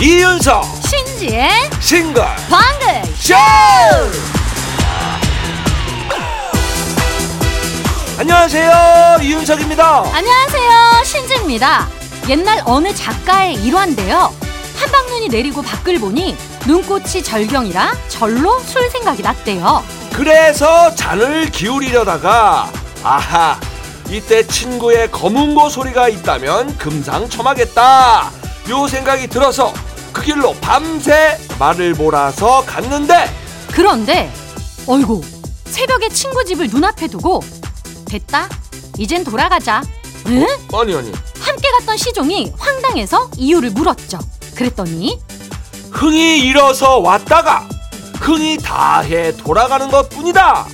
이윤석 0.00 0.64
신지의 0.88 1.50
싱글 1.80 2.24
방글 2.50 3.04
쇼! 3.14 3.34
안녕하세요 8.18 9.18
이윤석입니다. 9.22 9.98
안녕하세요 10.12 11.04
신지입니다. 11.04 11.88
옛날 12.28 12.62
어느 12.64 12.92
작가의 12.92 13.54
일화인데요. 13.64 14.34
한방눈이 14.74 15.28
내리고 15.28 15.62
밖을 15.62 16.00
보니 16.00 16.36
눈꽃이 16.66 17.22
절경이라 17.22 17.92
절로 18.08 18.58
술 18.60 18.90
생각이 18.90 19.22
났대요 19.22 19.84
그래서 20.18 20.92
잔을 20.96 21.48
기울이려다가 21.48 22.72
아하 23.04 23.56
이때 24.10 24.44
친구의 24.44 25.12
검은고 25.12 25.68
소리가 25.68 26.08
있다면 26.08 26.76
금상첨화겠다. 26.76 28.32
요 28.68 28.88
생각이 28.88 29.28
들어서 29.28 29.72
그 30.12 30.22
길로 30.22 30.54
밤새 30.60 31.38
말을 31.60 31.94
몰아서 31.94 32.64
갔는데 32.66 33.30
그런데 33.70 34.28
어이구 34.88 35.22
새벽에 35.66 36.08
친구 36.08 36.44
집을 36.44 36.66
눈앞에 36.66 37.06
두고 37.06 37.40
됐다 38.06 38.48
이젠 38.98 39.22
돌아가자. 39.22 39.82
응? 40.26 40.44
아니 40.74 40.96
아니. 40.96 41.12
함께 41.38 41.70
갔던 41.78 41.96
시종이 41.96 42.52
황당해서 42.58 43.30
이유를 43.36 43.70
물었죠. 43.70 44.18
그랬더니 44.56 45.20
흥이 45.92 46.40
일어서 46.40 46.98
왔다가 46.98 47.68
흥이 48.20 48.58
다해 48.58 49.36
돌아가는 49.36 49.88
것 49.90 50.08
뿐이다 50.08 50.66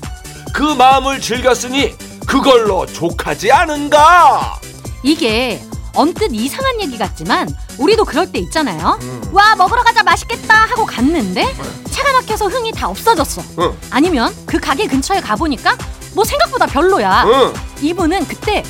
그 0.53 0.63
마음을 0.63 1.21
즐겼으니 1.21 1.95
그걸로 2.27 2.87
족하지 2.87 3.53
않은가 3.53 4.59
이게 5.03 5.63
언뜻 5.95 6.33
이상한 6.33 6.81
얘기 6.81 6.99
같지만 6.99 7.49
우리도 7.79 8.05
그럴 8.05 8.31
때 8.31 8.39
있잖아요. 8.41 8.99
음. 9.03 9.23
와 9.33 9.55
먹으러 9.55 9.83
가자 9.85 10.03
맛있겠다 10.03 10.55
하고 10.55 10.85
갔는데 10.85 11.55
차가 11.91 12.13
막혀서 12.15 12.49
흥이 12.49 12.73
다 12.73 12.89
없어졌어. 12.89 13.43
응. 13.61 13.77
아니면 13.91 14.35
그 14.45 14.59
가게 14.59 14.87
근처에 14.89 15.21
가보니까 15.21 15.77
뭐 16.15 16.25
생각보다 16.25 16.67
별로야. 16.67 17.25
응. 17.27 17.55
이분은 17.81 18.27
그때 18.27 18.65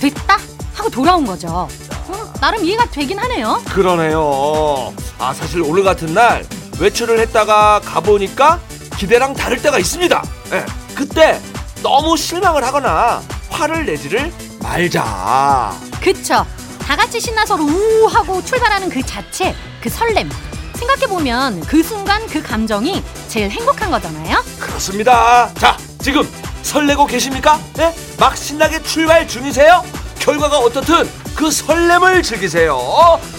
됐다 0.00 0.38
하고 0.74 0.88
돌아온 0.88 1.26
거죠. 1.26 1.68
어, 2.08 2.32
나름 2.40 2.64
이해가 2.64 2.86
되긴 2.86 3.18
하네요. 3.18 3.60
그러네요 3.68 4.94
아 5.18 5.34
사실 5.34 5.60
오늘 5.62 5.84
같은 5.84 6.14
날 6.14 6.46
외출을 6.80 7.18
했다가 7.20 7.80
가보니까 7.84 8.58
기대랑 8.98 9.34
다를 9.34 9.60
때가 9.60 9.78
있습니다 9.78 10.22
예, 10.52 10.66
그때 10.94 11.40
너무 11.82 12.16
실망을 12.16 12.64
하거나 12.64 13.22
화를 13.50 13.86
내지를 13.86 14.32
말자 14.62 15.72
그쵸. 16.02 16.46
다 16.80 16.96
같이 16.96 17.20
신나서 17.20 17.54
우 17.56 18.06
하고 18.10 18.42
출발하는 18.44 18.88
그 18.88 19.00
자체, 19.02 19.54
그 19.80 19.88
설렘. 19.88 20.28
생각해보면 20.74 21.60
그 21.66 21.82
순간 21.82 22.26
그 22.26 22.42
감정이 22.42 23.02
제일 23.28 23.50
행복한 23.50 23.90
거잖아요. 23.90 24.42
그렇습니다 24.58 25.52
자 25.54 25.76
지금 26.00 26.26
설레고 26.62 27.06
계십니까? 27.06 27.60
예? 27.78 27.94
막 28.18 28.36
신나게 28.36 28.82
출발 28.82 29.28
중이세요? 29.28 29.84
결과가 30.18 30.58
어떻든 30.58 31.08
그 31.34 31.50
설렘을 31.50 32.22
즐기세요 32.22 32.78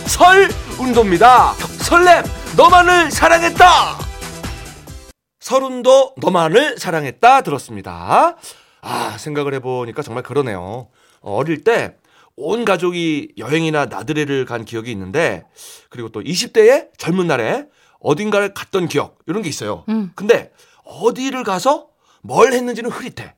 설 0.06 0.50
운동입니다 0.78 1.54
설렘 1.80 2.24
너만을 2.58 3.12
사랑했다 3.12 3.66
설운도 5.40 6.16
너만을 6.18 6.78
사랑했다 6.78 7.42
들었습니다 7.42 8.38
아 8.82 9.18
생각을 9.18 9.54
해보니까 9.56 10.02
정말 10.02 10.24
그러네요 10.24 10.90
어릴 11.22 11.64
때 11.64 11.96
온 12.38 12.66
가족이 12.66 13.34
여행이나 13.38 13.86
나들이를 13.86 14.46
간 14.46 14.66
기억이 14.66 14.90
있는데 14.92 15.46
그리고 15.90 16.10
또 16.10 16.22
20대의 16.22 16.90
젊은 16.98 17.28
날에 17.28 17.68
어딘가를 18.00 18.54
갔던 18.54 18.88
기억 18.88 19.20
이런 19.28 19.44
게 19.44 19.50
있어요 19.50 19.84
음. 19.90 20.12
근데 20.16 20.52
어디를 20.84 21.44
가서 21.44 21.90
뭘 22.22 22.54
했는지는 22.54 22.90
흐릿해. 22.90 23.36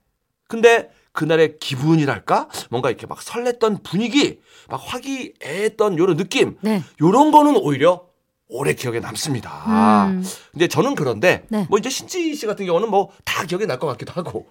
근데 0.47 0.89
그날의 1.11 1.57
기분이랄까? 1.59 2.49
뭔가 2.69 2.89
이렇게 2.89 3.05
막 3.07 3.19
설렜던 3.19 3.83
분위기, 3.83 4.39
막 4.69 4.81
화기애애했던 4.83 5.97
요런 5.97 6.17
느낌, 6.17 6.57
네. 6.61 6.83
요런 7.01 7.31
거는 7.31 7.55
오히려 7.55 8.07
오래 8.49 8.73
기억에 8.73 8.99
남습니다. 8.99 10.05
음. 10.07 10.23
근데 10.51 10.67
저는 10.67 10.95
그런데 10.95 11.43
네. 11.49 11.65
뭐 11.69 11.79
이제 11.79 11.89
신지 11.89 12.35
씨 12.35 12.45
같은 12.45 12.65
경우는 12.65 12.89
뭐 12.89 13.09
다 13.25 13.45
기억에 13.45 13.65
날 13.65 13.79
것 13.79 13.87
같기도 13.87 14.11
하고 14.13 14.47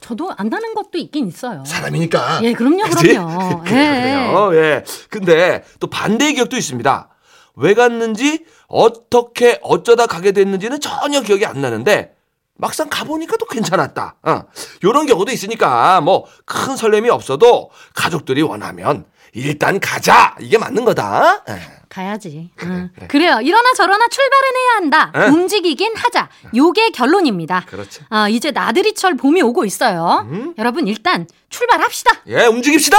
저도 0.00 0.30
안 0.36 0.48
나는 0.48 0.74
것도 0.74 0.98
있긴 0.98 1.26
있어요. 1.28 1.64
사람이니까. 1.66 2.40
예, 2.44 2.52
그럼요, 2.52 2.82
그치? 2.90 3.08
그럼요. 3.08 3.62
그래요. 3.64 4.50
예. 4.54 4.84
근데 5.10 5.64
또 5.80 5.88
반대의 5.88 6.34
기억도 6.34 6.56
있습니다. 6.56 7.08
왜 7.56 7.74
갔는지 7.74 8.44
어떻게 8.68 9.58
어쩌다 9.62 10.06
가게 10.06 10.32
됐는지는 10.32 10.80
전혀 10.80 11.20
기억이 11.22 11.44
안 11.46 11.60
나는데 11.60 12.14
막상 12.54 12.88
가보니까 12.88 13.36
또 13.38 13.46
괜찮았다. 13.46 14.16
어. 14.22 14.42
요런 14.84 15.06
경우도 15.06 15.32
있으니까 15.32 16.00
뭐 16.02 16.26
큰 16.44 16.76
설렘이 16.76 17.08
없어도 17.10 17.70
가족들이 17.94 18.42
원하면 18.42 19.04
일단 19.34 19.80
가자. 19.80 20.34
이게 20.40 20.58
맞는 20.58 20.84
거다. 20.84 21.42
예. 21.48 21.60
가야지. 21.88 22.50
그래, 22.56 22.70
응. 22.70 22.90
그래. 22.94 23.06
그래요. 23.06 23.40
이러나 23.42 23.72
저러나 23.74 24.06
출발은 24.08 24.48
해야 24.56 24.76
한다. 24.76 25.12
응. 25.14 25.34
움직이긴 25.34 25.94
하자. 25.96 26.28
요게 26.54 26.90
결론입니다. 26.90 27.64
그렇죠. 27.66 28.04
아, 28.10 28.28
이제 28.28 28.50
나들이철 28.50 29.16
봄이 29.16 29.42
오고 29.42 29.64
있어요. 29.64 30.26
음. 30.30 30.54
여러분 30.58 30.86
일단 30.86 31.26
출발합시다. 31.50 32.10
예, 32.28 32.46
움직입시다. 32.46 32.98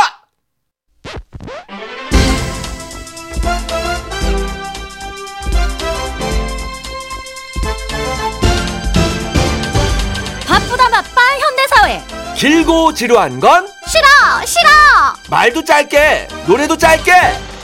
바쁘다 10.48 10.90
바빠 10.90 11.22
현대사회. 11.40 12.02
길고 12.36 12.94
지루한 12.94 13.40
건 13.40 13.68
싫어 13.94 14.44
싫어. 14.48 14.70
말도 15.30 15.64
짧게, 15.64 16.28
노래도 16.48 16.76
짧게. 16.76 17.12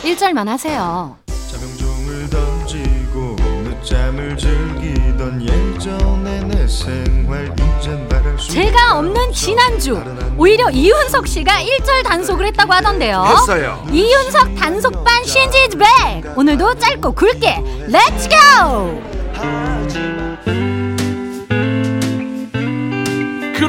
1절만 0.03 0.45
하세요. 0.45 1.17
자명종을 1.51 2.29
던지고 2.29 3.35
늦잠을 3.63 4.37
즐기던 4.37 5.41
예전의 5.41 6.43
내 6.43 6.67
생활 6.67 7.51
이젠 7.79 8.07
말할 8.09 8.37
수 8.37 8.51
수가 8.51 8.99
없는 8.99 9.33
지난주 9.33 9.99
오히려 10.37 10.69
이윤석 10.69 11.27
씨가 11.27 11.63
1절 11.63 12.03
단속을 12.03 12.45
했다고 12.45 12.73
하던데요. 12.73 13.25
했어요. 13.25 13.83
이윤석 13.91 14.53
단속반 14.53 15.23
신지 15.23 15.67
is 15.69 15.77
back. 15.77 16.37
오늘도 16.37 16.77
짧고 16.77 17.11
굵게 17.11 17.87
let's 17.87 18.29
go! 18.29 19.01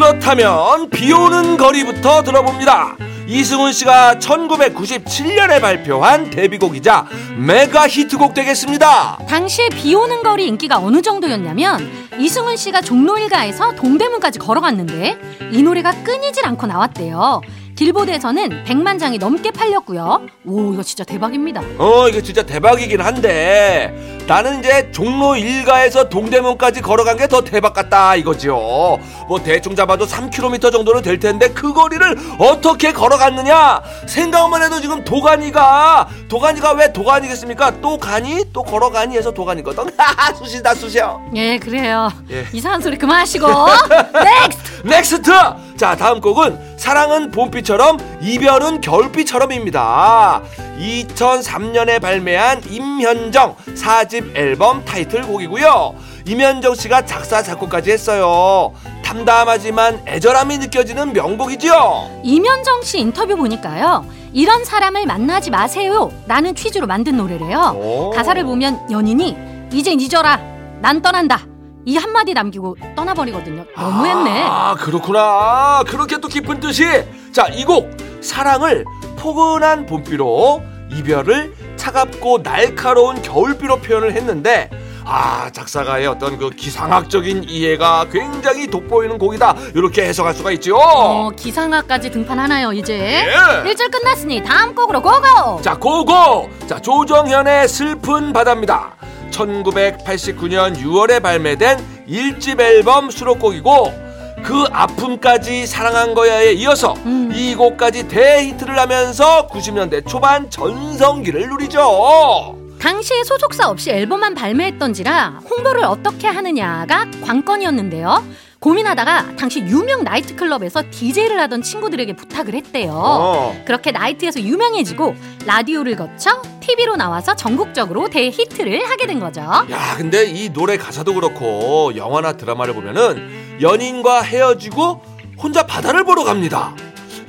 그렇다면 0.01 0.89
비 0.89 1.13
오는 1.13 1.59
거리부터 1.59 2.23
들어봅니다. 2.23 2.97
이승훈 3.27 3.71
씨가 3.75 4.15
1997년에 4.15 5.61
발표한 5.61 6.31
데뷔곡이자 6.31 7.07
메가 7.37 7.87
히트곡 7.87 8.33
되겠습니다. 8.33 9.19
당시에 9.29 9.69
비 9.69 9.95
오는 9.95 10.23
거리 10.23 10.47
인기가 10.47 10.79
어느 10.79 11.03
정도였냐면 11.03 12.09
이승훈 12.21 12.57
씨가 12.57 12.83
종로 12.83 13.19
일가에서 13.19 13.73
동대문까지 13.75 14.39
걸어갔는데 14.39 15.19
이 15.53 15.63
노래가 15.63 15.93
끊이질 16.05 16.45
않고 16.47 16.67
나왔대요. 16.67 17.41
길보드에서는 17.77 18.65
100만 18.65 18.99
장이 19.01 19.17
넘게 19.17 19.53
팔렸고요. 19.53 20.27
오 20.45 20.73
이거 20.75 20.83
진짜 20.83 21.03
대박입니다. 21.03 21.63
어, 21.79 22.09
이게 22.11 22.21
진짜 22.21 22.43
대박이긴 22.43 23.01
한데 23.01 24.21
나는 24.27 24.59
이제 24.59 24.91
종로 24.93 25.35
일가에서 25.35 26.11
동대문까지 26.11 26.83
걸어간 26.83 27.17
게 27.17 27.27
더 27.27 27.41
대박 27.43 27.73
같다 27.73 28.17
이거죠. 28.17 28.99
뭐 29.29 29.41
대충 29.43 29.75
잡아도 29.75 30.05
3km 30.05 30.71
정도는 30.73 31.01
될 31.01 31.19
텐데 31.19 31.49
그 31.55 31.73
거리를 31.73 32.17
어떻게 32.39 32.93
걸어갔느냐? 32.93 33.81
생각만 34.07 34.63
해도 34.63 34.81
지금 34.81 35.03
도가니가 35.03 36.09
도가니가 36.31 36.73
왜 36.75 36.93
도가니겠습니까? 36.93 37.81
또 37.81 37.99
가니 37.99 38.45
또 38.53 38.63
걸어가니 38.63 39.17
해서 39.17 39.33
도가니거든. 39.33 39.91
하하 39.99 40.33
수시다 40.33 40.75
수시요. 40.75 41.21
예 41.35 41.59
그래요. 41.59 42.09
예. 42.31 42.47
이상한 42.53 42.81
소리 42.81 42.97
그만하시고 42.97 43.47
Next. 44.15 44.87
Next! 44.87 45.31
자, 45.77 45.97
다음 45.97 46.21
곡은 46.21 46.79
사랑은 46.79 47.33
봄비처럼 47.33 47.99
이별은 48.23 48.81
겨울비처럼입니다. 48.81 50.43
2003년에 50.79 52.01
발매한 52.01 52.63
임현정 52.71 53.57
4집 53.75 54.37
앨범 54.37 54.85
타이틀곡이고요. 54.85 55.95
임현정 56.27 56.77
씨가 56.77 57.07
작사 57.07 57.43
작곡까지 57.43 57.91
했어요. 57.91 58.73
담담하지만 59.03 60.03
애절함이 60.07 60.59
느껴지는 60.59 61.13
명곡이죠. 61.13 62.21
이면정 62.23 62.83
씨 62.83 63.01
인터뷰 63.01 63.37
보니까요. 63.37 64.05
이런 64.33 64.65
사람을 64.65 65.07
만나지 65.07 65.51
마세요. 65.51 66.11
라는 66.27 66.55
취지로 66.55 66.87
만든 66.87 67.17
노래래요. 67.17 67.75
오. 67.77 68.11
가사를 68.11 68.43
보면 68.45 68.91
연인이 68.91 69.37
이젠 69.73 70.01
잊어라. 70.01 70.39
난 70.81 71.03
떠난다. 71.03 71.41
이 71.87 71.97
한마디 71.97 72.35
남기고 72.35 72.77
떠나버리거든요. 72.95 73.65
너무했네. 73.77 74.43
아 74.47 74.75
그렇구나. 74.79 75.83
그렇게 75.87 76.19
또 76.19 76.29
깊은 76.29 76.61
뜻이. 76.61 76.85
자 77.33 77.47
이 77.49 77.65
곡 77.65 77.91
사랑을 78.21 78.85
포근한 79.19 79.87
봄비로 79.87 80.63
이별을 80.93 81.55
차갑고 81.77 82.43
날카로운 82.43 83.23
겨울비로 83.23 83.79
표현을 83.81 84.13
했는데 84.13 84.69
아 85.05 85.51
작사가의 85.51 86.07
어떤 86.07 86.39
그 86.39 86.51
기상학적인 86.51 87.45
이해가 87.49 88.07
굉장히 88.13 88.67
돋보이는 88.67 89.19
곡이다 89.19 89.57
이렇게 89.75 90.03
해석할 90.05 90.35
수가 90.35 90.51
있죠. 90.53 90.77
어, 90.77 91.31
기상학까지 91.31 92.11
등판하나요, 92.11 92.73
이제? 92.73 92.95
예. 92.99 93.69
일절 93.69 93.91
끝났으니 93.91 94.43
다음 94.45 94.75
곡으로 94.75 95.03
고고! 95.03 95.61
자 95.63 95.75
고고 95.77 96.49
자 96.67 96.79
조정현의 96.81 97.69
슬픈 97.69 98.33
바다입니다 98.33 98.95
1989년 99.31 100.77
6월에 100.77 101.23
발매된 101.23 101.79
1집 102.09 102.61
앨범 102.61 103.11
수록곡이고 103.11 104.11
그 104.43 104.65
아픔까지 104.73 105.67
사랑한 105.67 106.15
거야에 106.15 106.53
이어서 106.55 106.95
음. 107.05 107.31
이 107.35 107.55
곡까지 107.55 108.09
대히트를 108.09 108.79
하면서 108.79 109.47
90년대 109.49 110.07
초반 110.09 110.51
전성기를 110.51 111.49
누리죠 111.49 112.60
당시에 112.81 113.25
소속사 113.25 113.69
없이 113.69 113.91
앨범만 113.91 114.35
발매했던지라 114.35 115.43
홍보를 115.49 115.85
어떻게 115.85 116.27
하느냐가 116.27 117.07
관건이었는데요. 117.23 118.25
고민하다가 118.59 119.37
당시 119.37 119.61
유명 119.61 120.05
나이트클럽에서 120.05 120.85
DJ를 120.91 121.39
하던 121.41 121.63
친구들에게 121.63 122.15
부탁을 122.15 122.55
했대요. 122.55 122.93
어. 122.93 123.63
그렇게 123.67 123.91
나이트에서 123.91 124.41
유명해지고 124.41 125.15
라디오를 125.47 125.97
거쳐 125.97 126.43
TV로 126.61 126.97
나와서 126.97 127.37
전국적으로 127.37 128.09
대히트를 128.09 128.85
하게 128.89 129.07
된 129.07 129.19
거죠. 129.19 129.41
야 129.41 129.95
근데 129.97 130.25
이 130.25 130.51
노래 130.51 130.77
가사도 130.77 131.15
그렇고 131.15 131.95
영화나 131.97 132.33
드라마를 132.33 132.75
보면은 132.75 133.61
연인과 133.61 134.23
헤어지고 134.23 135.03
혼자 135.39 135.67
바다를 135.67 136.05
보러 136.05 136.25
갑니다 136.25 136.75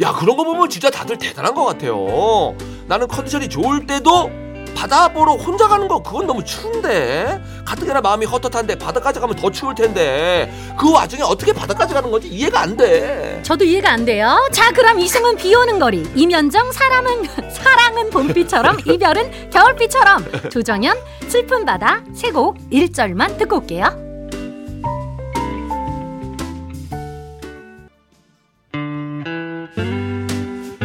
야 0.01 0.11
그런 0.13 0.35
거 0.35 0.43
보면 0.43 0.69
진짜 0.69 0.89
다들 0.89 1.17
대단한 1.17 1.53
것 1.53 1.63
같아요 1.63 2.55
나는 2.87 3.07
컨디션이 3.07 3.47
좋을 3.47 3.85
때도 3.85 4.40
바다 4.75 5.07
보러 5.07 5.33
혼자 5.33 5.67
가는 5.67 5.87
거 5.87 6.01
그건 6.01 6.25
너무 6.27 6.43
추운데. 6.43 7.41
가뜩이나 7.65 8.01
마음이 8.01 8.25
헛헛한데 8.25 8.75
바다까지 8.75 9.19
가면 9.19 9.35
더 9.35 9.49
추울 9.51 9.75
텐데. 9.75 10.51
그 10.77 10.91
와중에 10.91 11.21
어떻게 11.23 11.53
바다까지 11.53 11.93
가는 11.93 12.09
건지 12.09 12.27
이해가 12.29 12.61
안 12.61 12.75
돼. 12.75 13.39
저도 13.43 13.63
이해가 13.63 13.91
안 13.91 14.05
돼요. 14.05 14.37
자, 14.51 14.71
그럼 14.71 14.99
이승은 14.99 15.35
비 15.37 15.53
오는 15.55 15.77
거리, 15.79 16.09
이면정 16.15 16.71
사람은 16.71 17.23
사랑은 17.51 18.09
봄비처럼 18.09 18.77
이별은 18.85 19.49
겨울비처럼. 19.51 20.49
조정현 20.49 20.97
슬픈 21.27 21.65
바다 21.65 22.01
세곡 22.13 22.57
1절만 22.71 23.37
듣고 23.37 23.57
올게요. 23.57 23.85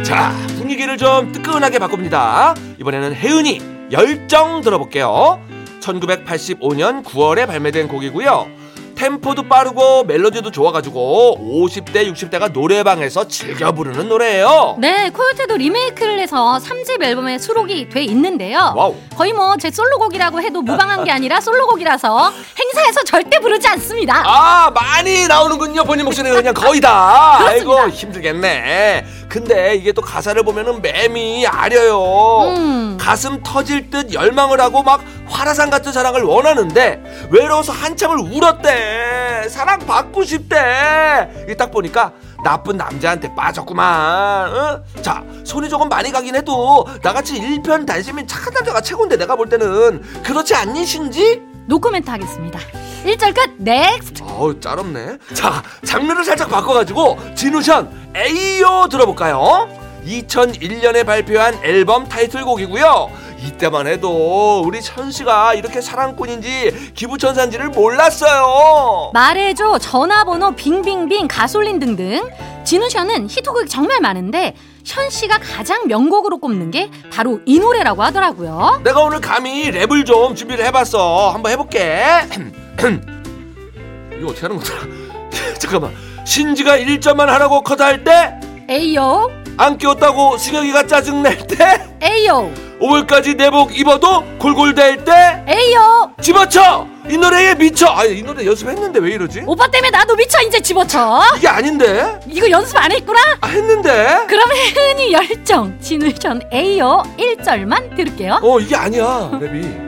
자 0.03 0.31
분위기를 0.57 0.97
좀 0.97 1.31
뜨끈하게 1.31 1.79
바꿉니다. 1.79 2.55
이번에는 2.79 3.13
혜은이 3.13 3.76
열정 3.91 4.61
들어볼게요. 4.61 5.41
1985년 5.81 7.03
9월에 7.03 7.47
발매된 7.47 7.87
곡이고요. 7.87 8.47
템포도 8.95 9.43
빠르고 9.43 10.05
멜로디도 10.05 10.49
좋아가지고 10.49 11.37
50대 11.39 12.11
60대가 12.11 12.51
노래방에서 12.51 13.27
즐겨 13.27 13.71
부르는 13.71 14.09
노래예요. 14.09 14.77
네, 14.79 15.11
코요테도 15.11 15.55
리메이크를 15.55 16.17
해서 16.19 16.57
3집 16.59 17.03
앨범에 17.03 17.37
수록이 17.37 17.89
돼 17.89 18.01
있는데요. 18.05 18.73
Wow. 18.75 18.95
거의 19.15 19.33
뭐 19.33 19.55
제 19.59 19.69
솔로곡이라고 19.69 20.41
해도 20.41 20.63
무방한 20.63 21.03
게 21.03 21.11
아니라 21.11 21.39
솔로곡이라서 21.39 22.31
행사에서 22.59 23.03
절대 23.03 23.39
부르지 23.39 23.67
않습니다. 23.67 24.23
아 24.25 24.71
많이 24.71 25.27
나오는군요 25.27 25.83
본인 25.83 26.05
목소리가 26.05 26.35
그냥 26.35 26.55
거의 26.55 26.81
다. 26.81 27.37
아이고 27.45 27.89
힘들겠네 27.89 29.05
근데 29.29 29.75
이게 29.75 29.91
또 29.91 30.01
가사를 30.01 30.41
보면은 30.43 30.81
맴이 30.81 31.45
아려요 31.47 32.53
음. 32.55 32.97
가슴 32.99 33.41
터질 33.43 33.89
듯 33.89 34.13
열망을 34.13 34.59
하고 34.61 34.83
막 34.83 35.01
활화산 35.27 35.69
같은 35.69 35.91
사랑을 35.91 36.23
원하는데 36.23 37.27
외로워서 37.29 37.73
한참을 37.73 38.19
울었대 38.19 39.47
사랑 39.49 39.79
받고 39.79 40.23
싶대 40.23 41.45
이 41.49 41.53
딱 41.53 41.71
보니까 41.71 42.13
나쁜 42.43 42.77
남자한테 42.77 43.33
빠졌구만 43.35 44.55
어? 44.55 44.83
자 45.01 45.23
손이 45.43 45.69
조금 45.69 45.89
많이 45.89 46.11
가긴 46.11 46.35
해도 46.35 46.85
나같이 47.01 47.37
일편 47.37 47.85
단심인 47.85 48.27
착한 48.27 48.53
남자가 48.53 48.81
최고인데 48.81 49.17
내가 49.17 49.35
볼 49.35 49.49
때는 49.49 50.01
그렇지 50.23 50.55
않니 50.55 50.85
신지? 50.85 51.41
노코멘트 51.67 52.09
하겠습니다. 52.09 52.59
1절 53.07 53.33
끝, 53.33 53.53
next! 53.57 54.21
어우 54.23 54.59
짤없네. 54.59 55.17
자 55.33 55.63
장르를 55.85 56.25
살짝 56.25 56.49
바꿔가지고 56.49 57.17
지누션 57.35 58.11
A-Yo 58.15 58.87
들어볼까요? 58.91 59.69
2001년에 60.05 61.05
발표한 61.05 61.57
앨범 61.63 62.07
타이틀곡이고요. 62.07 63.09
이때만 63.45 63.87
해도 63.87 64.61
우리 64.65 64.81
천 64.81 65.11
씨가 65.11 65.53
이렇게 65.53 65.79
사랑꾼인지 65.79 66.91
기부천사인지를 66.95 67.69
몰랐어요. 67.69 69.11
말해줘, 69.13 69.77
전화번호, 69.79 70.51
빙빙빙, 70.55 71.27
가솔린 71.27 71.79
등등. 71.79 72.27
진우 72.65 72.89
션은 72.89 73.29
히트곡이 73.29 73.67
정말 73.69 74.01
많은데 74.01 74.53
현 74.85 75.09
씨가 75.09 75.39
가장 75.39 75.87
명곡으로 75.87 76.39
꼽는 76.39 76.71
게 76.71 76.89
바로 77.11 77.39
이 77.45 77.59
노래라고 77.59 78.03
하더라고요. 78.03 78.81
내가 78.83 79.01
오늘 79.01 79.21
감히 79.21 79.71
랩을 79.71 80.05
좀 80.05 80.35
준비를 80.35 80.65
해봤어. 80.65 81.29
한번 81.31 81.51
해볼게 81.51 82.03
이거 84.17 84.27
어떻게 84.29 84.41
하는 84.41 84.57
거더라? 84.57 84.81
잠깐만. 85.59 85.91
신지가 86.25 86.77
1점만 86.79 87.25
하라고 87.27 87.61
커다할 87.61 88.03
때 88.03 88.33
에이요, 88.69 89.29
안 89.57 89.77
끼웠다고 89.77 90.37
승혁이가 90.37 90.85
짜증낼 90.87 91.47
때 91.47 91.81
에이요, 92.01 92.51
5월까지 92.81 93.37
내복 93.37 93.77
입어도 93.79 94.23
골골댈 94.39 95.05
때 95.05 95.43
에이요. 95.47 96.11
집어쳐! 96.21 96.85
이 97.09 97.15
노래에 97.17 97.55
미쳐! 97.55 97.87
아 97.87 98.03
이 98.05 98.21
노래 98.21 98.45
연습했는데 98.45 98.99
왜 98.99 99.11
이러지? 99.11 99.43
오빠 99.47 99.67
때문에 99.71 99.89
나도 99.89 100.15
미쳐 100.17 100.41
이제 100.41 100.59
집어쳐. 100.59 101.21
이게 101.37 101.47
아닌데? 101.47 102.19
이거 102.27 102.49
연습 102.49 102.75
안 102.75 102.91
했구나? 102.91 103.19
아 103.39 103.47
했는데? 103.47 104.25
그럼 104.27 104.49
혜은이 104.51 105.13
열정, 105.13 105.79
진우션 105.79 106.41
에이요? 106.51 107.03
1절만 107.17 107.95
들을게요. 107.95 108.39
어 108.43 108.59
이게 108.59 108.75
아니야 108.75 109.29
랩이 109.31 109.86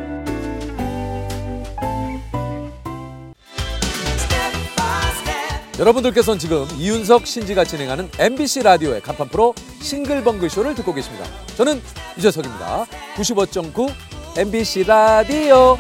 여러분들께서는 5.80 6.38
지금 6.40 6.68
이윤석 6.78 7.26
신지가 7.26 7.64
진행하는 7.64 8.12
MBC 8.20 8.64
라디오의 8.64 9.00
간판 9.02 9.30
프로 9.30 9.56
싱글벙글 9.82 10.50
쇼를 10.50 10.76
듣고 10.76 10.94
계십니다. 10.94 11.26
저는 11.56 11.82
유재석입니다. 12.18 12.86
95.9 13.16 13.90
MBC 14.38 14.84
라디오. 14.84 15.78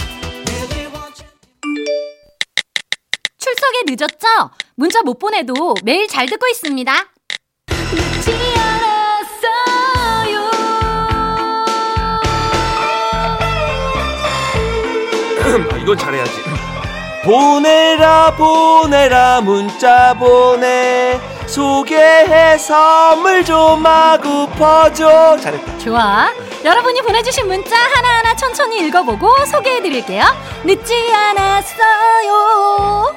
출석에 3.38 3.84
늦었죠? 3.88 4.52
문자 4.76 5.02
못 5.02 5.20
보내도 5.20 5.76
매일 5.84 6.08
잘 6.08 6.28
듣고 6.28 6.48
있습니다. 6.48 6.94
늦지 7.68 8.32
않았어요. 8.58 10.40
아, 15.74 15.78
이건 15.78 15.98
잘해야지 15.98 16.32
보내라 17.30 18.36
보내라 18.36 19.42
문자 19.42 20.16
보내 20.16 21.20
소개해 21.46 22.58
선물 22.58 23.46
좀 23.46 23.86
하고 23.86 24.48
퍼줘 24.48 25.38
잘했다 25.38 25.78
좋아. 25.78 26.34
여러분이 26.66 27.04
보내주신 27.04 27.46
문자 27.46 27.76
하나하나 27.76 28.36
천천히 28.36 28.80
읽어보고 28.80 29.46
소개해드릴게요. 29.46 30.24
늦지 30.64 31.14
않았어요. 31.14 33.16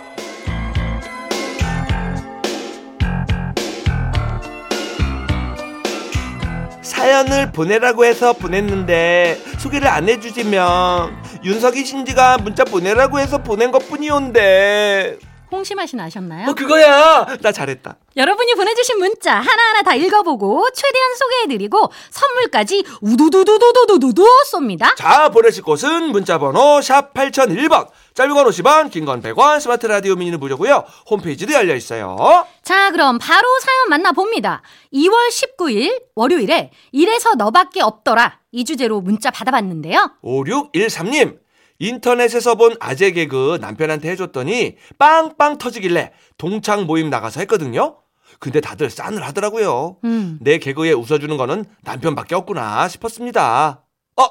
사연을 6.83 7.51
보내라고 7.51 8.05
해서 8.05 8.35
보냈는데 8.35 9.41
소개를 9.59 9.89
안 9.89 10.11
해주시면 10.11 11.23
윤석이 11.45 11.85
신지가 11.85 12.39
문자 12.39 12.65
보내라고 12.65 13.19
해서 13.19 13.39
보낸 13.39 13.71
것 13.73 13.81
뿐이온데 13.89 15.19
홍시 15.51 15.75
맛이 15.75 15.97
나셨나요? 15.97 16.49
어 16.49 16.55
그거야 16.55 17.27
나 17.43 17.53
잘했다 17.53 17.97
여러분이 18.17 18.55
보내주신 18.55 18.99
문자 18.99 19.35
하나하나 19.35 19.83
다 19.83 19.95
읽어보고 19.95 20.69
최대한 20.73 21.15
소개해드리고 21.15 21.91
선물까지 22.11 22.85
우두두두두두두두 23.03 24.25
쏩니다. 24.53 24.97
자 24.97 25.29
보내실 25.31 25.63
곳은 25.63 26.11
문자번호 26.13 26.81
샵 26.81 27.13
8001번 27.13 27.89
짧은 28.15 28.35
건 28.35 28.47
50원 28.47 28.91
긴 28.91 29.05
건 29.05 29.23
100원 29.23 29.61
스마트 29.61 29.87
라디오 29.87 30.15
미니는 30.17 30.39
무료고요 30.39 30.85
홈페이지도 31.09 31.53
열려 31.55 31.75
있어요 31.75 32.17
자, 32.63 32.91
그럼 32.93 33.19
바로 33.19 33.47
사연 33.61 33.89
만나봅니다. 33.89 34.63
2월 34.93 35.13
19일 35.31 36.03
월요일에 36.15 36.71
이래서 36.93 37.35
너밖에 37.35 37.81
없더라 37.83 38.39
이 38.53 38.65
주제로 38.65 39.01
문자 39.01 39.31
받아봤는데요. 39.31 40.13
5613님 40.23 41.39
인터넷에서 41.81 42.55
본 42.55 42.77
아재 42.79 43.11
개그 43.11 43.59
남편한테 43.61 44.11
해줬더니 44.11 44.77
빵빵 44.99 45.59
터지길래 45.59 46.13
동창 46.39 46.87
모임 46.87 47.11
나가서 47.11 47.41
했거든요. 47.41 47.97
근데 48.39 48.61
다들 48.61 48.89
싸늘하더라고요. 48.91 49.97
음. 50.05 50.39
내 50.41 50.59
개그에 50.59 50.93
웃어주는 50.93 51.37
거는 51.37 51.65
남편밖에 51.83 52.35
없구나 52.37 52.87
싶었습니다. 52.89 53.83
어? 54.21 54.25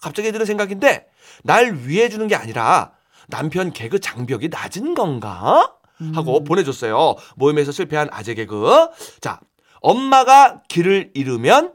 갑자기 0.00 0.30
드는 0.30 0.44
생각인데 0.44 1.06
날 1.44 1.74
위해 1.86 2.08
주는 2.10 2.28
게 2.28 2.34
아니라 2.36 2.92
남편 3.28 3.72
개그 3.72 4.00
장벽이 4.00 4.48
낮은 4.48 4.94
건가? 4.94 5.74
하고 6.14 6.44
보내줬어요. 6.44 7.16
모임에서 7.36 7.72
실패한 7.72 8.08
아재 8.12 8.34
개그. 8.34 8.88
자, 9.20 9.40
엄마가 9.80 10.62
길을 10.68 11.10
잃으면 11.14 11.72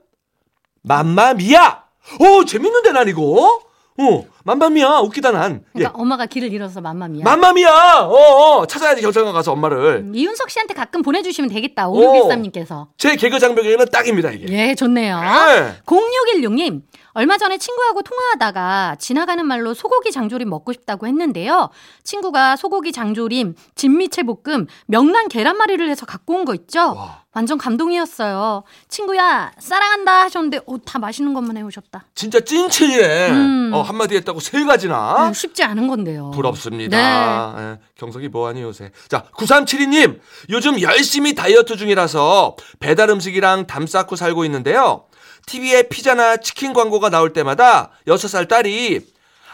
맘마미야. 0.83 1.83
오 2.19 2.45
재밌는데 2.45 2.91
난 2.91 3.07
이거. 3.07 3.61
어 3.95 4.25
맘마미야 4.43 4.99
웃기다 5.01 5.31
난. 5.31 5.63
예. 5.75 5.79
그러니까 5.79 5.99
엄마가 6.01 6.25
길을 6.25 6.51
잃어서 6.51 6.81
맘마미야. 6.81 7.23
맘마미야. 7.23 7.99
어, 8.01 8.59
어 8.59 8.65
찾아야지 8.65 9.01
경찰관 9.01 9.33
가서 9.33 9.51
엄마를. 9.51 10.03
음, 10.05 10.15
이윤석 10.15 10.49
씨한테 10.49 10.73
가끔 10.73 11.01
보내주시면 11.03 11.49
되겠다. 11.51 11.87
오. 11.89 11.99
5613님께서. 12.27 12.87
제 12.97 13.15
개그 13.15 13.39
장벽에는 13.39 13.85
딱입니다 13.91 14.31
이게. 14.31 14.51
예, 14.51 14.73
좋네요. 14.75 15.19
네. 15.19 15.73
0616님, 15.85 16.81
얼마 17.13 17.37
전에 17.37 17.57
친구하고 17.57 18.01
통화하다가 18.01 18.95
지나가는 18.99 19.45
말로 19.45 19.73
소고기 19.73 20.11
장조림 20.11 20.49
먹고 20.49 20.73
싶다고 20.73 21.05
했는데요. 21.07 21.69
친구가 22.03 22.55
소고기 22.55 22.91
장조림, 22.91 23.55
진미채 23.75 24.23
볶음, 24.23 24.65
명란 24.87 25.27
계란말이를 25.29 25.89
해서 25.89 26.05
갖고 26.05 26.33
온 26.35 26.43
거 26.45 26.53
있죠? 26.55 26.93
와. 26.95 27.23
완전 27.35 27.57
감동이었어요. 27.57 28.63
친구야, 28.89 29.51
사랑한다 29.57 30.23
하셨는데, 30.23 30.59
오, 30.65 30.77
다 30.79 30.99
맛있는 30.99 31.33
것만 31.33 31.57
해오셨다. 31.57 32.05
진짜 32.13 32.39
찐친이네. 32.39 33.29
음. 33.31 33.71
어, 33.73 33.81
한마디 33.81 34.15
했다고 34.15 34.39
세 34.39 34.63
가지나. 34.65 35.29
음, 35.29 35.33
쉽지 35.33 35.63
않은 35.63 35.87
건데요. 35.87 36.31
부럽습니다. 36.31 37.53
네. 37.57 37.63
예, 37.63 37.79
경석이 37.97 38.27
뭐하니 38.27 38.61
요새. 38.61 38.91
자, 39.07 39.23
9372님. 39.37 40.19
요즘 40.49 40.79
열심히 40.81 41.33
다이어트 41.33 41.75
중이라서 41.77 42.55
배달 42.79 43.09
음식이랑 43.09 43.65
담 43.67 43.87
쌓고 43.87 44.15
살고 44.15 44.45
있는데요. 44.45 45.05
TV에 45.45 45.83
피자나 45.83 46.37
치킨 46.37 46.73
광고가 46.73 47.09
나올 47.09 47.33
때마다 47.33 47.91
6살 48.07 48.47
딸이 48.47 49.01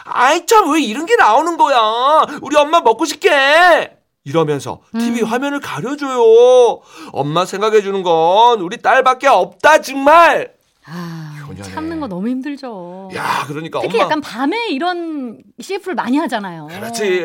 아이 0.04 0.46
참 0.46 0.70
왜 0.72 0.80
이런 0.82 1.06
게 1.06 1.16
나오는 1.16 1.56
거야. 1.56 2.26
우리 2.42 2.56
엄마 2.56 2.80
먹고 2.80 3.04
싶게. 3.04 3.96
이러면서 4.24 4.80
TV 4.98 5.22
화면을 5.22 5.60
가려줘요. 5.60 6.80
엄마 7.12 7.44
생각해 7.44 7.80
주는 7.82 8.02
건 8.02 8.60
우리 8.60 8.76
딸밖에 8.78 9.26
없다 9.28 9.80
정말. 9.80 10.52
아. 10.86 11.26
참는 11.62 11.98
거 12.00 12.06
너무 12.06 12.28
힘들죠. 12.28 13.10
야, 13.14 13.44
그러니까 13.48 13.80
특히 13.80 13.96
엄마 13.96 14.04
약간 14.04 14.20
밤에 14.20 14.68
이런 14.68 15.42
CF를 15.60 15.94
많이 15.96 16.16
하잖아요. 16.18 16.68
그렇지. 16.68 17.24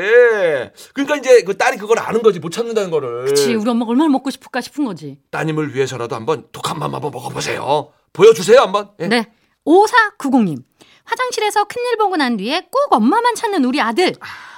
그러니까 0.94 1.16
이제 1.18 1.44
그 1.44 1.56
딸이 1.56 1.78
그걸 1.78 2.00
아는 2.00 2.24
거지 2.24 2.40
못 2.40 2.50
참는다는 2.50 2.90
거를. 2.90 3.26
그치, 3.26 3.54
우리 3.54 3.70
엄마가 3.70 3.92
얼마나 3.92 4.10
먹고 4.10 4.32
싶을까 4.32 4.62
싶은 4.62 4.84
거지. 4.86 5.20
따님을 5.30 5.76
위해서라도 5.76 6.16
한번 6.16 6.46
독한 6.52 6.80
맘 6.80 6.94
한번 6.96 7.12
먹어보세요. 7.12 7.90
보여주세요 8.16 8.60
한번. 8.62 8.90
예. 9.00 9.08
네. 9.08 9.32
5490님. 9.66 10.64
화장실에서 11.04 11.66
큰일 11.66 11.98
보고 11.98 12.16
난 12.16 12.38
뒤에 12.38 12.68
꼭 12.72 12.88
엄마만 12.94 13.36
찾는 13.36 13.64
우리 13.66 13.80
아들. 13.82 14.14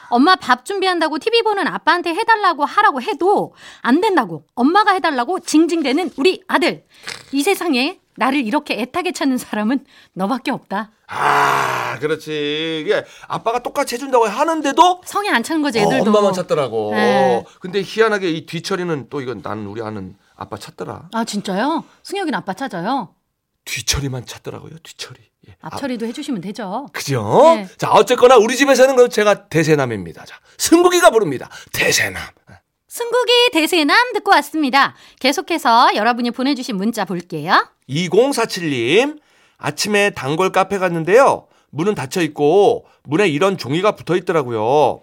엄마 0.10 0.36
밥 0.38 0.64
준비한다고 0.64 1.20
TV 1.20 1.42
보는 1.42 1.68
아빠한테 1.68 2.12
해달라고 2.14 2.64
하라고 2.64 3.02
해도 3.02 3.54
안 3.82 4.00
된다고 4.00 4.44
엄마가 4.56 4.94
해달라고 4.94 5.42
징징대는 5.42 6.12
우리 6.18 6.42
아들. 6.48 6.86
이 7.34 7.44
세상에 7.44 8.00
나를 8.16 8.46
이렇게 8.46 8.80
애타게 8.82 9.12
찾는 9.12 9.38
사람은 9.38 9.86
너밖에 10.14 10.52
없다. 10.52 10.92
아, 11.08 11.98
그렇지. 12.00 12.82
이게 12.86 13.06
아빠가 13.28 13.60
똑같이 13.62 13.96
해준다고 13.96 14.26
하는데도 14.26 15.02
성에 15.06 15.30
안 15.30 15.44
차는 15.44 15.62
거지 15.62 15.80
어, 15.80 15.84
애들도. 15.84 16.10
엄마만 16.10 16.34
찾더라고. 16.34 16.92
네. 16.94 17.44
근데 17.60 17.82
희한하게 17.84 18.30
이 18.32 18.46
뒤처리는 18.46 19.08
또 19.10 19.20
이건 19.22 19.42
나는 19.44 19.68
우리 19.68 19.82
아는 19.82 20.16
아빠 20.38 20.58
찾더라. 20.58 21.10
아 21.14 21.24
진짜요? 21.26 21.84
승혁이는 22.04 22.38
아빠 22.38 22.54
찾아요. 22.54 23.14
뒤처리만 23.68 24.26
찾더라고요. 24.26 24.80
뒤처리. 24.82 25.20
예. 25.50 25.56
아, 25.62 25.68
앞처리도 25.68 26.06
해주시면 26.08 26.42
되죠. 26.42 26.88
그죠? 26.94 27.56
네. 27.56 27.68
자, 27.78 27.92
어쨌거나 27.92 28.38
우리 28.38 28.56
집에서는 28.56 28.96
그 28.96 29.10
제가 29.10 29.50
대세남입니다. 29.50 30.26
자, 30.26 30.38
승국이가 30.58 31.12
부릅니다. 31.12 31.50
대세남. 31.74 32.24
승국이 32.88 33.32
대세남 33.52 34.14
듣고 34.14 34.32
왔습니다. 34.32 34.96
계속해서 35.20 35.96
여러분이 35.96 36.32
보내주신 36.32 36.78
문자 36.78 37.06
볼게요. 37.06 37.68
2047님, 37.90 39.20
아침에 39.58 40.12
단골 40.12 40.52
카페 40.52 40.78
갔는데요. 40.80 41.48
문은 41.70 41.94
닫혀 41.94 42.22
있고, 42.22 42.88
문에 43.04 43.28
이런 43.28 43.58
종이가 43.58 43.96
붙어 43.96 44.16
있더라고요. 44.16 45.02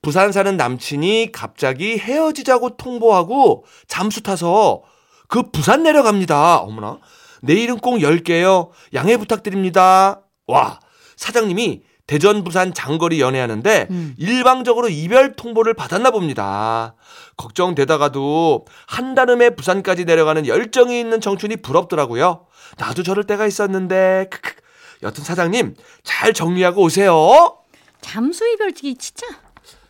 부산 0.00 0.30
사는 0.32 0.56
남친이 0.56 1.32
갑자기 1.32 1.98
헤어지자고 1.98 2.76
통보하고 2.76 3.64
잠수 3.88 4.22
타서 4.22 4.82
그 5.26 5.50
부산 5.50 5.82
내려갑니다. 5.82 6.58
어머나. 6.58 7.00
내일은 7.42 7.78
꼭 7.78 7.96
10개요. 7.98 8.70
양해 8.94 9.16
부탁드립니다. 9.16 10.22
와, 10.46 10.80
사장님이 11.16 11.82
대전 12.06 12.44
부산 12.44 12.72
장거리 12.72 13.20
연애하는데 13.20 13.88
음. 13.90 14.14
일방적으로 14.16 14.88
이별 14.88 15.34
통보를 15.34 15.74
받았나 15.74 16.12
봅니다. 16.12 16.94
걱정되다가도 17.36 18.66
한달음에 18.86 19.50
부산까지 19.50 20.04
내려가는 20.04 20.46
열정이 20.46 20.98
있는 21.00 21.20
청춘이 21.20 21.56
부럽더라고요. 21.56 22.46
나도 22.78 23.02
저럴 23.02 23.24
때가 23.24 23.46
있었는데 23.46 24.28
크크. 24.30 24.54
여튼 25.02 25.24
사장님 25.24 25.74
잘 26.04 26.32
정리하고 26.32 26.82
오세요. 26.82 27.58
잠수 28.00 28.46
이별기 28.52 28.96
진짜 28.96 29.26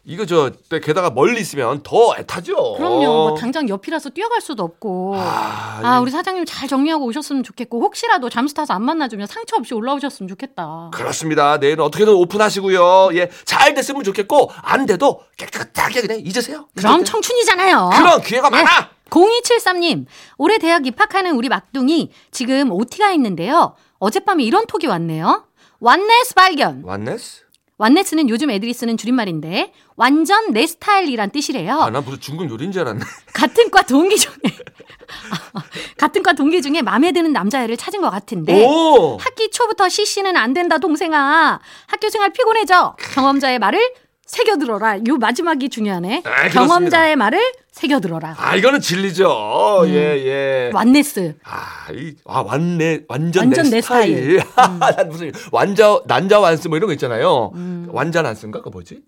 이거 0.09 0.25
저 0.25 0.51
게다가 0.71 1.11
멀리 1.11 1.41
있으면 1.41 1.83
더 1.83 2.15
애타죠. 2.17 2.75
그럼요. 2.77 3.07
뭐 3.07 3.35
당장 3.35 3.69
옆이라서 3.69 4.11
뛰어갈 4.11 4.41
수도 4.41 4.63
없고. 4.63 5.17
아, 5.17 5.81
아, 5.83 5.97
이- 5.99 6.01
우리 6.03 6.13
사장님 6.13 6.45
잘 6.47 6.69
정리하고 6.69 7.05
오셨으면 7.07 7.43
좋겠고 7.43 7.81
혹시라도 7.83 8.31
잠수 8.31 8.55
타서 8.55 8.73
안 8.75 8.85
만나주면 8.85 9.27
상처 9.27 9.57
없이 9.57 9.75
올라오셨으면 9.75 10.29
좋겠다. 10.29 10.91
그렇습니다. 10.95 11.57
내일은 11.59 11.83
어떻게든 11.85 12.13
오픈하시고요. 12.15 13.11
예, 13.15 13.31
잘 13.45 13.75
됐으면 13.75 14.05
좋겠고 14.05 14.53
안 14.63 14.87
돼도 14.87 15.23
깨끗하게 15.37 16.03
그냥 16.03 16.21
잊으세요. 16.21 16.69
그럼. 16.77 17.03
청춘이잖아요. 17.03 17.91
그런 17.93 18.21
기회가 18.23 18.49
네. 18.49 18.63
많아. 18.63 18.91
0273님, 19.11 20.07
올해 20.39 20.59
대학 20.59 20.87
입학하는 20.87 21.33
우리 21.35 21.49
막둥이 21.49 22.11
지금 22.31 22.71
OT가 22.71 23.11
있는데요. 23.13 23.75
어젯밤에 23.99 24.45
이런 24.45 24.67
톡이 24.67 24.87
왔네요. 24.87 25.45
완네스 25.81 26.35
발견. 26.35 26.83
완네스? 26.85 27.46
완네스는 27.79 28.29
요즘 28.31 28.51
애들이 28.51 28.73
쓰는 28.73 28.97
줄임말인데 28.97 29.73
완전 29.97 30.53
내 30.53 30.67
스타일이란 30.67 31.31
뜻이래요. 31.31 31.79
아, 31.79 31.91
난 31.91 32.03
무슨 32.05 32.21
중국 32.21 32.49
요리인 32.51 32.73
줄 32.73 32.83
알았네. 32.83 33.01
같은 33.35 33.71
과 33.71 33.83
동기 33.83 34.17
중에 34.17 34.33
같은 35.99 36.23
과 36.23 36.33
동기 36.33 36.63
중에 36.63 36.81
마음에 36.83 37.13
드는 37.13 37.33
남자애를 37.33 37.77
찾은 37.77 38.01
것 38.01 38.11
같은데 38.11 38.65
오! 38.65 39.19
학기 39.19 39.51
초부터 39.51 39.89
CC는 39.89 40.37
안 40.37 40.55
된다 40.55 40.79
동생아. 40.79 41.61
학교 41.87 42.09
생활 42.09 42.33
피곤해져. 42.33 42.97
경험자의 43.15 43.59
말을 43.59 43.93
새겨들어라. 44.27 44.99
요 45.09 45.17
마지막이 45.19 45.69
중요하네. 45.69 46.23
아. 46.25 46.49
경험자의 46.49 47.17
말을 47.17 47.41
새겨들어라. 47.73 48.35
아, 48.39 48.57
이거는 48.57 48.81
진리죠. 48.81 49.83
음. 49.85 49.89
예, 49.89 49.95
예. 50.27 50.71
완네스. 50.75 51.37
아, 51.45 51.91
이, 51.93 52.15
아, 52.25 52.41
완내, 52.43 53.03
완전, 53.09 53.45
완전 53.45 53.65
내 53.67 53.71
내 53.71 53.81
스타일. 53.81 54.41
스타일. 54.41 54.43
음. 54.71 54.79
난 54.81 55.09
무슨, 55.09 55.33
완자, 55.53 56.01
난자 56.07 56.41
완스 56.41 56.69
뭐 56.69 56.77
이런 56.77 56.89
거 56.89 56.93
있잖아요. 56.95 57.53
완자 57.89 58.23
난스인가? 58.23 58.59
그거 58.59 58.71
뭐지? 58.71 59.01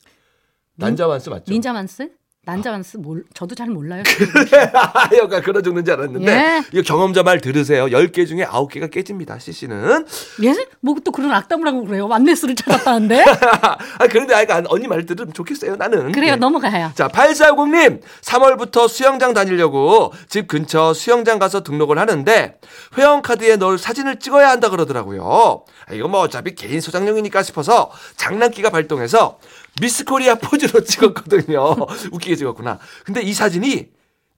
난자 0.77 1.07
완스 1.09 1.29
맞죠? 1.31 1.51
닌자만스? 1.53 2.11
난자만스? 2.49 2.97
몰, 2.99 3.25
저도 3.35 3.55
잘 3.55 3.69
몰라요. 3.69 4.03
약간 5.23 5.43
그런 5.43 5.63
종류인 5.63 5.85
줄 5.85 5.93
알았는데. 5.95 6.33
예. 6.33 6.63
이거 6.73 6.81
경험자 6.83 7.23
말 7.23 7.43
들으세요. 7.43 7.87
10개 7.87 8.27
중에 8.27 8.45
9개가 8.47 8.91
깨집니다, 8.91 9.39
CC는. 9.39 10.07
예? 10.45 10.55
뭐 10.81 10.97
또 11.05 11.13
그런 11.13 11.31
악담을 11.33 11.67
하고 11.69 11.85
그래요. 11.85 12.07
완네스를 12.09 12.55
찾았다는데? 12.55 13.23
아, 13.29 14.07
그런데 14.09 14.35
아이가 14.35 14.63
언니 14.69 14.89
말 14.89 15.05
들으면 15.05 15.33
좋겠어요, 15.35 15.77
나는. 15.77 16.11
그래요. 16.13 16.33
예. 16.33 16.37
넘어가요. 16.37 16.91
자, 16.95 17.09
8450님, 17.09 18.01
3월부터 18.23 18.89
수영장 18.89 19.35
다니려고 19.35 20.13
집 20.31 20.49
근처 20.49 20.95
수영장 20.95 21.39
가서 21.39 21.63
등록을 21.63 21.99
하는데, 21.99 22.59
회원카드에 22.97 23.57
넣을 23.57 23.77
사진을 23.79 24.21
찍어야 24.21 24.49
한다 24.49 24.71
그러더라고요. 24.71 25.65
아, 25.87 25.93
이거 25.93 26.09
뭐 26.09 26.21
어차피 26.21 26.55
개인 26.55 26.81
소장용이니까 26.81 27.43
싶어서 27.43 27.91
장난기가 28.17 28.71
발동해서 28.71 29.39
미스 29.81 30.05
코리아 30.05 30.35
포즈로 30.37 30.83
찍었거든요. 30.85 31.77
웃기게 32.13 32.37
찍었구나. 32.37 32.79
근데 33.05 33.23
이 33.23 33.33
사진이 33.33 33.87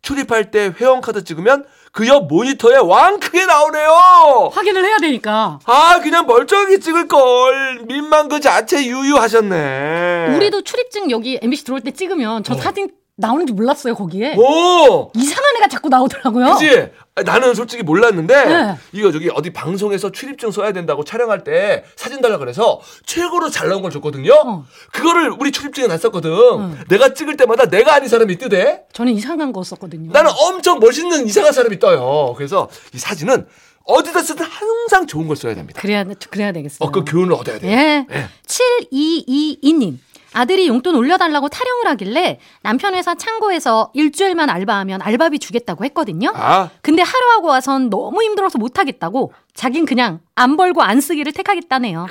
출입할 0.03 0.51
때 0.51 0.73
회원카드 0.79 1.25
찍으면 1.25 1.67
그 1.93 2.07
옆 2.07 2.29
모니터에 2.29 2.77
왕 2.77 3.19
크게 3.19 3.45
나오네요! 3.47 4.51
확인을 4.53 4.85
해야 4.85 4.97
되니까. 4.99 5.59
아, 5.65 5.99
그냥 6.01 6.25
멀쩡하게 6.27 6.79
찍을걸. 6.79 7.87
민망 7.87 8.29
그 8.29 8.39
자체 8.41 8.85
유유하셨네. 8.87 10.35
우리도 10.37 10.63
출입증 10.63 11.11
여기 11.11 11.39
MBC 11.43 11.65
들어올 11.65 11.81
때 11.81 11.91
찍으면 11.91 12.45
저 12.45 12.55
사진 12.55 12.91
나오는지 13.21 13.53
몰랐어요 13.53 13.95
거기에. 13.95 14.35
오! 14.37 15.11
이상한 15.15 15.57
애가 15.59 15.69
자꾸 15.69 15.89
나오더라고요. 15.89 16.47
어. 16.47 16.55
그지? 16.55 16.91
나는 17.25 17.55
솔직히 17.55 17.83
몰랐는데 17.83 18.45
네. 18.47 18.77
이거 18.93 19.13
저기 19.13 19.31
어디 19.33 19.53
방송에서 19.53 20.11
출입증 20.11 20.51
써야 20.51 20.73
된다고 20.73 21.05
촬영할 21.05 21.45
때 21.45 21.85
사진 21.97 22.21
달라 22.21 22.39
그래서 22.39 22.81
최고로 23.07 23.51
잘 23.51 23.69
나온 23.69 23.83
걸 23.83 23.91
줬거든요. 23.91 24.33
어. 24.45 24.65
그거를 24.93 25.31
우리 25.39 25.53
출입증에 25.53 25.87
놨었거든. 25.87 26.87
내가 26.89 27.15
찍을 27.15 27.37
때마다 27.37 27.67
내가 27.67 27.95
아닌 27.95 28.09
사람이 28.09 28.39
뜨대. 28.39 28.85
저는 28.93 29.13
이상한 29.13 29.53
거 29.53 29.63
썼거든요. 29.63 30.13
나는 30.13 30.31
엄청 30.35 30.81
멋있는 30.81 31.27
이상한 31.27 31.53
사람이 31.53 31.79
떠요. 31.79 32.35
그래서 32.37 32.69
이 32.95 32.99
사진은 32.99 33.47
어디다 33.85 34.23
쓰든 34.23 34.45
항상 34.47 35.07
좋은 35.07 35.27
걸 35.27 35.37
써야 35.37 35.55
됩니다. 35.55 35.81
그래야 35.81 36.05
그래야 36.05 36.53
되겠어요. 36.53 36.79
어, 36.87 36.91
그 36.91 37.05
교훈을 37.05 37.33
얻어야 37.35 37.59
돼요. 37.59 37.71
예. 37.71 38.07
예. 38.11 38.29
7222님. 38.47 39.99
아들이 40.33 40.69
용돈 40.69 40.95
올려달라고 40.95 41.49
타령을 41.49 41.87
하길래 41.89 42.39
남편 42.63 42.95
회사 42.95 43.15
창고에서 43.15 43.91
일주일만 43.95 44.49
알바하면 44.51 45.03
알바비 45.03 45.39
주겠다고 45.39 45.85
했거든요. 45.87 46.33
아. 46.35 46.71
근데 46.83 47.03
하루 47.03 47.31
하고 47.33 47.49
와선 47.49 47.91
너무 47.91 48.23
힘들어서 48.23 48.59
못하겠다고 48.59 49.33
자긴 49.55 49.87
그냥 49.87 50.21
안 50.35 50.57
벌고 50.57 50.83
안 50.83 51.01
쓰기를 51.01 51.33
택하겠다네요. 51.33 52.07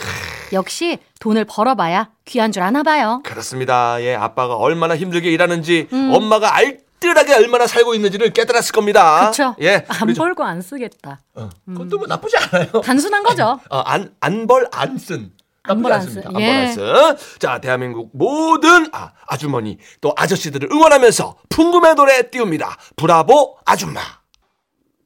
역시 0.54 0.98
돈을 1.20 1.46
벌어봐야 1.46 2.10
귀한 2.26 2.52
줄 2.52 2.64
아나 2.64 2.84
봐요. 2.84 3.22
그렇습니다. 3.24 4.02
예, 4.02 4.16
아빠가 4.16 4.56
얼마나 4.56 4.96
힘들게 4.96 5.32
일하는지, 5.32 5.88
음. 5.94 6.12
엄마가 6.14 6.56
알뜰하게 6.56 7.34
얼마나 7.36 7.68
살고 7.68 7.94
있는지를 7.96 8.34
깨달았을 8.34 8.72
겁니다. 8.72 9.20
그렇죠. 9.32 9.56
예. 9.62 9.86
안. 9.88 10.14
벌고 10.14 10.44
안 10.44 10.62
쓰겠다. 10.62 11.20
어, 11.36 11.50
그것도 11.68 11.98
뭐 12.00 12.08
나쁘지 12.08 12.36
않아요. 12.38 12.82
단순한 12.84 13.24
거죠. 13.24 13.60
어, 13.70 13.80
안, 13.80 14.14
안 14.20 14.48
벌, 14.48 14.68
안 14.72 14.98
쓴. 14.98 15.32
안 15.70 15.82
나쁘지 15.82 15.94
않습니다. 15.94 16.30
쓴. 16.30 16.36
안 16.36 16.42
예. 16.42 17.16
자, 17.40 17.60
대한민국 17.62 18.10
모든 18.14 18.88
아, 18.94 19.12
아주머니, 19.28 19.78
또 20.02 20.14
아저씨들을 20.18 20.70
응원하면서 20.72 21.38
풍금의 21.50 21.96
노래 21.96 22.30
띄웁니다. 22.30 22.76
브라보 22.96 23.58
아줌마. 23.66 24.02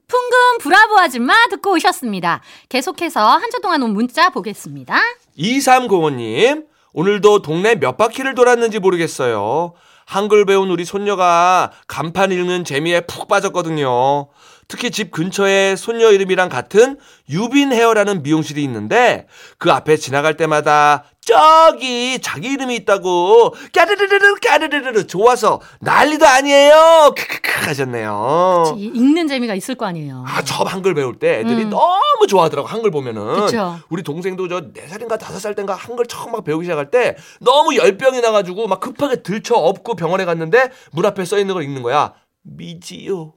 풍금 0.07 0.57
브라보 0.61 0.99
아줌마 0.99 1.33
듣고 1.49 1.73
오셨습니다. 1.73 2.41
계속해서 2.69 3.25
한 3.25 3.49
주 3.51 3.59
동안 3.61 3.81
온 3.83 3.93
문자 3.93 4.29
보겠습니다. 4.29 4.95
2305님, 5.37 6.65
오늘도 6.93 7.41
동네 7.41 7.75
몇 7.75 7.97
바퀴를 7.97 8.35
돌았는지 8.35 8.79
모르겠어요. 8.79 9.73
한글 10.05 10.45
배운 10.45 10.69
우리 10.69 10.85
손녀가 10.85 11.71
간판 11.87 12.31
읽는 12.31 12.65
재미에 12.65 13.01
푹 13.01 13.27
빠졌거든요. 13.27 14.27
특히 14.73 14.89
집 14.89 15.11
근처에 15.11 15.75
손녀 15.75 16.11
이름이랑 16.11 16.49
같은 16.49 16.97
유빈 17.29 17.71
헤어라는 17.71 18.23
미용실이 18.23 18.63
있는데 18.63 19.27
그 19.59 19.71
앞에 19.71 19.97
지나갈 19.97 20.35
때마다 20.35 21.03
저기 21.21 22.19
자기 22.19 22.47
이름이 22.47 22.75
있다고 22.77 23.53
까르르르르 23.71 24.33
까르르르 24.41 25.05
좋아서 25.05 25.61
난리도 25.81 26.25
아니에요. 26.25 27.13
크크크 27.15 27.67
하셨네요. 27.67 28.73
이- 28.77 28.85
읽는 28.95 29.27
재미가 29.27 29.53
있을 29.53 29.75
거 29.75 29.85
아니에요. 29.85 30.25
아, 30.27 30.41
처음 30.41 30.65
한글 30.67 30.95
배울 30.95 31.19
때 31.19 31.41
애들이 31.41 31.65
음. 31.65 31.69
너무 31.69 32.25
좋아하더라고, 32.27 32.67
한글 32.67 32.89
보면은. 32.89 33.41
그쵸. 33.45 33.77
우리 33.89 34.01
동생도 34.01 34.47
저 34.47 34.71
4살인가 34.73 35.19
5살 35.19 35.55
땐가 35.55 35.75
한글 35.75 36.07
처음 36.07 36.31
막 36.31 36.43
배우기 36.43 36.65
시작할 36.65 36.89
때 36.89 37.15
너무 37.41 37.75
열병이 37.75 38.21
나가지고 38.21 38.65
막 38.67 38.79
급하게 38.79 39.17
들쳐 39.21 39.53
업고 39.53 39.93
병원에 39.93 40.25
갔는데 40.25 40.71
문 40.93 41.05
앞에 41.05 41.25
써 41.25 41.37
있는 41.37 41.53
걸 41.53 41.61
읽는 41.63 41.83
거야. 41.83 42.13
미지요. 42.41 43.33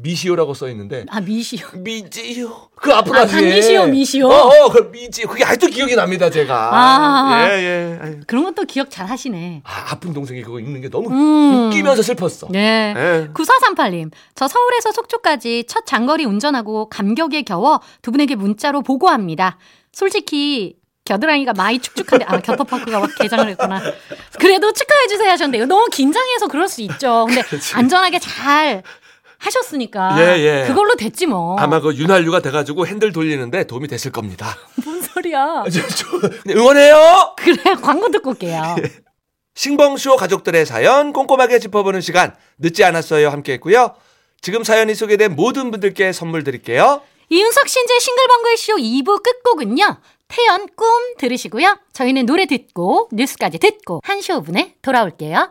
미시오라고 0.00 0.54
써 0.54 0.68
있는데. 0.68 1.04
아 1.08 1.20
미시오. 1.20 1.66
미지요. 1.74 2.68
그 2.76 2.92
앞으로 2.92 3.18
아. 3.18 3.26
단미시오, 3.26 3.86
미시오? 3.86 4.28
어, 4.28 4.46
어, 4.46 4.68
그 4.70 4.90
미지요. 4.92 5.26
그게 5.26 5.44
아직도 5.44 5.66
기억이 5.66 5.96
납니다, 5.96 6.30
제가. 6.30 6.70
아. 6.72 7.48
예, 7.50 7.98
예. 8.00 8.20
그런 8.28 8.44
것도 8.44 8.64
기억 8.64 8.90
잘 8.90 9.06
하시네. 9.06 9.62
아, 9.64 9.92
아픈 9.92 10.12
동생이 10.12 10.42
그거 10.42 10.60
읽는 10.60 10.80
게 10.80 10.88
너무 10.88 11.10
음. 11.10 11.66
웃기면서 11.66 12.02
슬펐어. 12.02 12.48
네. 12.50 12.94
예. 12.96 13.28
9438님, 13.34 14.12
저 14.36 14.46
서울에서 14.46 14.92
속초까지 14.92 15.64
첫 15.66 15.84
장거리 15.84 16.24
운전하고 16.24 16.88
감격에 16.88 17.42
겨워 17.42 17.80
두 18.00 18.12
분에게 18.12 18.36
문자로 18.36 18.82
보고합니다. 18.82 19.58
솔직히 19.90 20.76
겨드랑이가 21.06 21.54
많이 21.54 21.80
축축한데, 21.80 22.26
아, 22.28 22.38
겨터파크가 22.38 23.00
막 23.00 23.10
개장을 23.18 23.48
했구나. 23.48 23.80
그래도 24.38 24.72
축하해 24.72 25.08
주세요 25.08 25.30
하셨는데, 25.30 25.58
이거 25.58 25.66
너무 25.66 25.86
긴장해서 25.90 26.48
그럴 26.48 26.68
수 26.68 26.82
있죠. 26.82 27.26
근데 27.26 27.42
안전하게 27.74 28.18
잘 28.18 28.82
하셨으니까. 29.38 30.16
예, 30.20 30.38
예. 30.40 30.66
그걸로 30.66 30.94
됐지 30.96 31.26
뭐. 31.26 31.56
아마 31.58 31.80
그 31.80 31.94
윤활유가 31.94 32.40
돼가지고 32.40 32.86
핸들 32.86 33.12
돌리는데 33.12 33.64
도움이 33.64 33.88
됐을 33.88 34.12
겁니다. 34.12 34.56
뭔 34.84 35.00
소리야. 35.00 35.64
저, 35.72 35.86
저, 35.88 36.06
응원해요! 36.48 37.34
그래, 37.36 37.56
광고 37.80 38.10
듣고 38.10 38.30
올게요. 38.30 38.76
싱벙쇼 39.54 40.16
가족들의 40.16 40.66
사연 40.66 41.12
꼼꼼하게 41.12 41.58
짚어보는 41.58 42.00
시간 42.00 42.34
늦지 42.58 42.84
않았어요 42.84 43.28
함께 43.30 43.54
했고요. 43.54 43.94
지금 44.40 44.62
사연이 44.62 44.94
소개된 44.94 45.34
모든 45.34 45.72
분들께 45.72 46.12
선물 46.12 46.44
드릴게요. 46.44 47.02
이윤석 47.28 47.68
신재 47.68 47.98
싱글벙글 47.98 48.56
쇼 48.56 48.76
2부 48.76 49.22
끝곡은요. 49.22 49.96
태연 50.28 50.68
꿈 50.76 50.88
들으시고요. 51.18 51.78
저희는 51.92 52.26
노래 52.26 52.46
듣고 52.46 53.08
뉴스까지 53.12 53.58
듣고 53.58 54.00
한시 54.04 54.32
5분에 54.32 54.74
돌아올게요. 54.82 55.50